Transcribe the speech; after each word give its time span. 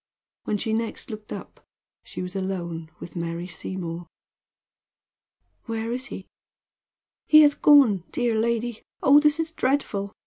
When 0.45 0.57
she 0.57 0.73
next 0.73 1.11
looked 1.11 1.31
up 1.31 1.63
she 2.03 2.23
was 2.23 2.35
alone 2.35 2.89
with 2.99 3.15
Mary 3.15 3.45
Seymour. 3.45 4.07
"Where 5.65 5.91
is 5.93 6.07
he?" 6.07 6.25
"He 7.27 7.41
has 7.43 7.53
gone, 7.53 8.03
dear 8.11 8.33
lady. 8.33 8.81
Oh, 9.03 9.19
this 9.19 9.39
is 9.39 9.51
dreadful! 9.51 10.11